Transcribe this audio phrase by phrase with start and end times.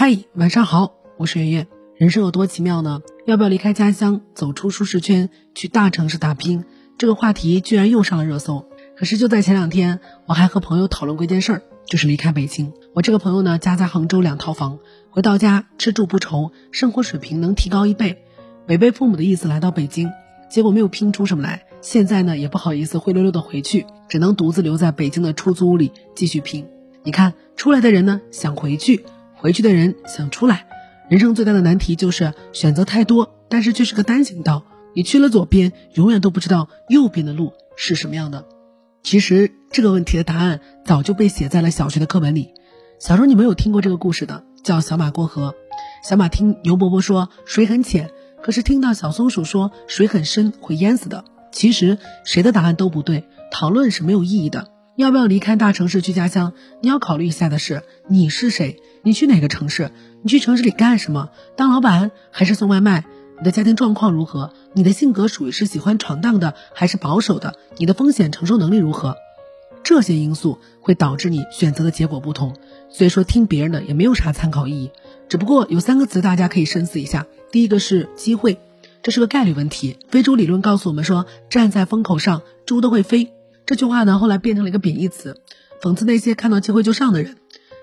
[0.00, 1.66] 嗨，晚上好，我是圆圆。
[1.96, 3.02] 人生有多奇妙呢？
[3.26, 6.64] 要不要离开家乡，走出舒适圈，去大城市打拼？
[6.96, 8.64] 这个话题居然又上了热搜。
[8.96, 12.72] 可是就在前两天，我还和朋友讨论过一件事儿，就是离开北京。
[12.94, 14.78] 我这个朋友呢，家在杭州两套房，
[15.10, 18.22] 回到家吃住不愁，生活水平能提高一倍。
[18.68, 20.12] 违背父母的意思来到北京，
[20.48, 21.64] 结果没有拼出什么来。
[21.80, 26.68] 现在呢，也不好意思灰溜溜的回去，只能独自留在北京的出租屋里继续拼。
[27.02, 29.04] 你看，出来的人呢想回去。
[29.40, 30.66] 回去的人想出来，
[31.08, 34.64] 人生最大的难题就是选择太多，但是却是个单行道。
[34.94, 38.46] 你去了左边，永远都不知道右边的路是什么样的。
[39.04, 42.52] 其实这个问题的答案早就被写在了小学的课本里。
[42.98, 45.54] 小时候你没有听过这个故事的，叫小马过河。
[46.02, 48.10] 小马听牛伯伯说水很浅，
[48.42, 51.24] 可是听到小松鼠说水很深会淹死的。
[51.52, 54.72] 其实谁的答案都不对，讨论是没有意义的。
[54.96, 56.54] 要不要离开大城市去家乡？
[56.82, 58.80] 你要考虑一下的是你是谁。
[59.08, 59.90] 你去哪个城市？
[60.20, 61.30] 你去城市里干什么？
[61.56, 63.06] 当老板还是送外卖？
[63.38, 64.52] 你的家庭状况如何？
[64.74, 67.54] 你的性格属于是喜欢闯荡的还是保守的？
[67.78, 69.16] 你的风险承受能力如何？
[69.82, 72.54] 这些因素会导致你选择的结果不同。
[72.90, 74.90] 所以说听别人的也没有啥参考意义。
[75.30, 77.26] 只不过有三个词大家可以深思一下。
[77.50, 78.58] 第一个是机会，
[79.02, 79.96] 这是个概率问题。
[80.10, 83.32] 非洲理论告诉我们说，站在风口上，猪都会飞。
[83.64, 85.40] 这句话呢后来变成了一个贬义词，
[85.80, 87.36] 讽刺那些看到机会就上的人。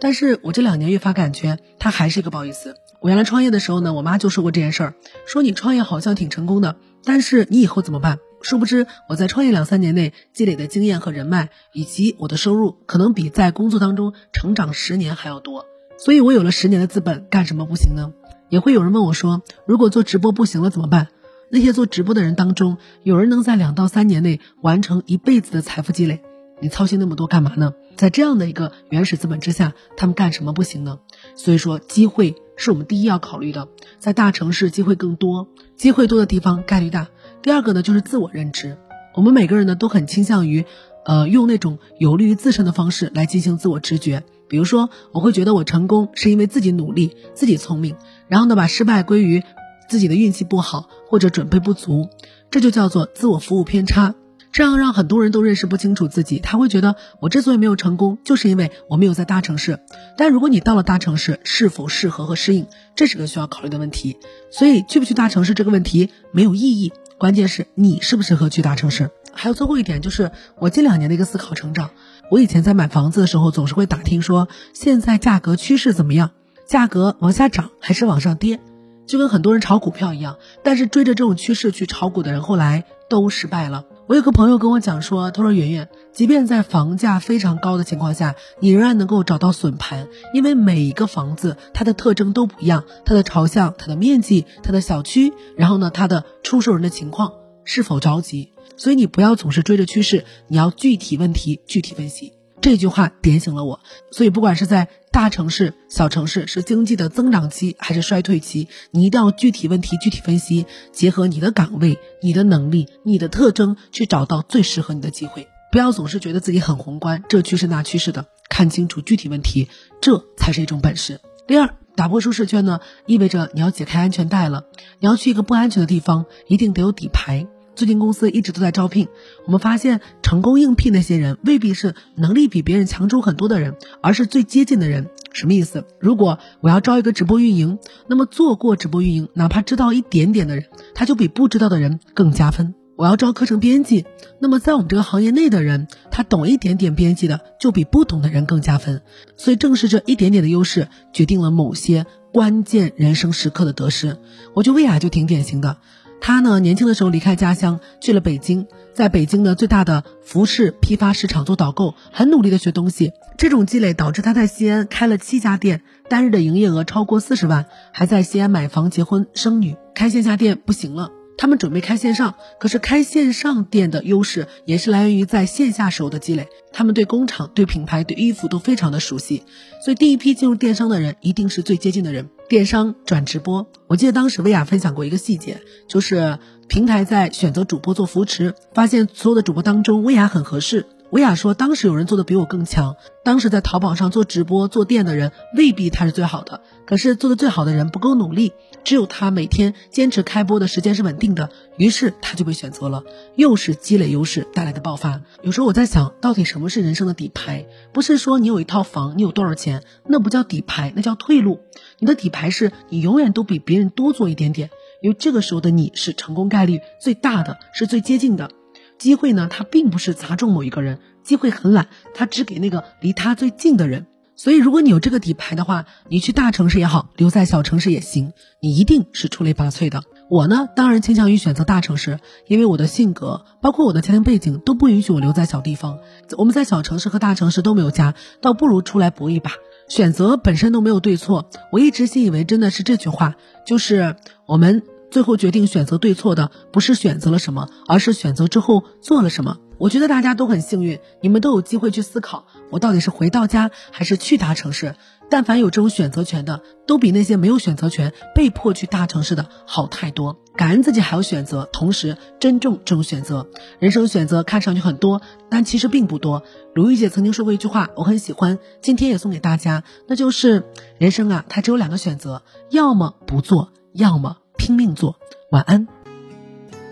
[0.00, 2.76] 但是我这两年越发感觉，他还是一个褒义词。
[3.00, 4.94] 我原来创业的时候呢，我妈就说过这件事儿，
[5.26, 8.18] 说你创业好像挺成功的，但是你以后怎么办？
[8.40, 15.66] 殊不知我在创业两三年内积累的经验和人脉，以及我的收入，可能比在工作当中成长十年还要多。
[15.96, 18.12] 所以我有了十年的资本，干什么不行呢？
[18.48, 21.08] 也会有人问我说，如果做直播不行了怎么办？
[21.50, 26.22] 那些做直播的人当中，有人能在两到三年内完成一辈子的财富积累。
[26.60, 27.74] 你操心那么多干嘛呢？
[27.96, 30.98] 在这样的一个原始资本之下，他们干什么不行呢？
[31.34, 33.68] 所以说，机会是我们第一要考虑的。
[33.98, 37.08] 在大城市，机会更多，机会多的地方概率大。
[37.42, 38.78] 第二个呢，就是自我认知。
[39.14, 40.64] 我们每个人呢，都很倾向于，
[41.04, 44.24] 呃，用那种有利于自身的方式来进行自我直觉。
[44.48, 47.96] 比如说，我会觉得我成功是因为自己努力、自己聪明，
[48.28, 49.42] 然后呢，把失败归于
[49.88, 52.08] 自己的运气不好或者准备不足，
[52.50, 54.14] 这就叫做自我服务偏差。
[54.58, 59.78] 这样让很多人都认识不清楚自己，他会觉得我之所以没有成功，就是因为我没有在大城市。
[60.16, 64.18] 但如果你到了大城市，是否适合和适应，这是个需要考虑的问题。
[64.50, 69.12] 所以去不去大城市这个问题没有意义，关键是你适不适合去大城市。
[69.32, 71.90] 还有最后一点就是我近两年的一个思考成长。
[72.28, 76.32] 我以前在买房子的时候，总是会打听说现在价格趋势怎么样，
[76.66, 78.58] 价格往下涨还是往上跌，
[79.06, 80.36] 就跟很多人炒股票一样。
[80.64, 83.84] 但是追着这种趋势去炒股的人，后来都失败了。
[84.08, 102.32] 我有个朋友跟我讲说，他说圆圆，即便在房价非常高的情况下，你仍然能够找到笋盘，因为每一个房子它的特征都不一样，它的朝向、它的面积、它的小区，然后呢，它的出售人的情况是否着急，所以你不要总是追着趋势，你要具体问题具体分析。
[102.62, 103.80] 这句话点醒了我，
[104.10, 115.48] 所以不管是在大城市、小城市，是经济的增长期还是衰退期，你一定要具体问题具体分析，结合你的岗位、你的能力、你的特征，去找到最适合你的机会。
[115.72, 119.68] 不要总是觉得自己很宏观，这趋势那趋势的，看清楚具体问题，
[120.00, 121.20] 这才是一种本事。
[121.46, 124.64] 第二，打破舒适圈呢，意味着你要解开安全带了，
[125.00, 127.46] 你要去一个不安全的地方，一定得有底牌。
[127.78, 129.06] 最近公司一直都在招聘，
[129.46, 135.10] 我们发现成功应聘那些人未必是能力比别人强出很多的人，而是最接近的人。
[135.32, 135.84] 什么意思？
[136.00, 137.78] 如果我要招一个直播运营，
[138.08, 142.74] 那么做过直播运营，哪怕知道一点点的人，他就比不知道的人更加分。
[142.96, 144.06] 我要招课程编辑，
[144.40, 149.02] 那么在我们这个行业内的人，他懂一点点编辑的，就比不懂的人更加分。
[149.36, 154.16] 所以正是这一点点的优势，决定了某些关键人生时刻的得失。
[154.56, 155.76] 我觉得薇娅就挺典型的。
[156.20, 163.12] 他呢，年轻的时候离开家乡去了北京，在北京的最大的服饰批发市场做导购，很努力的学东西。
[163.36, 169.76] 这种积累导致他在西安开了七家店，单日的营业额超过四十万，还在西安买房、结婚、生女。
[169.94, 171.10] 开线下店不行了。
[171.38, 176.48] 他们准备开线上，可是开线上店的优势也是来源于在线下时候的积累。
[176.72, 179.44] 他们对工厂、对品牌、对衣服都非常的熟悉，
[179.82, 182.28] 所以第一批进入电商的人一定是最接近的人。
[182.48, 190.86] 电商转直播，我记得当时薇娅分享过一个细节，就是平台在选择主播做扶持，发现所有的主播当中，薇娅很合适。
[191.10, 192.96] 薇娅说，当时有人做的比我更强。
[193.24, 203.04] 当时在淘宝上做直播、做店的人未必他是最好的，可是做的最好的人不够努力，只有他每天坚持开播的时间是稳定的，于是他就被选择了。
[203.36, 205.20] 又是积累优势带来的爆发。
[205.42, 207.66] 有时候我在想，到底什么是人生的底牌？
[207.92, 211.60] 不是说你有一套房，你有多少钱，那不叫底牌，那叫退路。
[211.98, 214.70] 你的底牌是你永远都比别人多做一点点，
[215.02, 218.50] 因为这个时候的你是成功概率最大的，是最接近的。
[218.96, 224.06] 机会呢，它并不是砸中某一个人，机会很懒，它只给那个离他最近的人。
[224.38, 230.04] 所以，如果你有这个底牌的话，你去大城市也好，留在小城市也行，你一定是出类拔萃的。
[230.30, 235.98] 我呢，当然倾向于选择大城市，因为我的性格，包括我的家庭背景，都不允许我留在小地方。
[236.36, 239.50] 我们在小城市和大城市都没有家，倒不如出来搏一把。
[239.88, 243.34] 选择本身都没有对错，我一直信以为真的是这句话，
[243.66, 244.14] 就是
[244.46, 249.56] 我们最后决定选择对错的，不是选择了什么，而是选择之后做了什么。
[249.78, 254.94] 我觉得大家都很幸运，你们都有机会去思考，我到底是回到家还是去大城市。
[255.30, 260.38] 但凡有这种选择权的，都比那些没有选择权、被迫去大城市的好太多。
[260.56, 263.46] 感恩自己还有选择，同时珍重这种选择。
[263.78, 265.20] 人生选择看上去很多，
[265.50, 266.42] 但其实并不多。
[266.74, 270.64] 鲁豫姐曾经说过一句话，我很喜欢，今天也送给大家，那就是
[270.96, 275.16] 人生啊，它只有两个选择，要么不做，要么拼命做。
[275.50, 275.97] 晚安。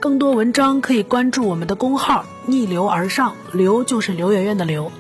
[0.06, 4.93] 更多文章可以关注我们的公号“逆流而上”，流就是刘媛媛的刘。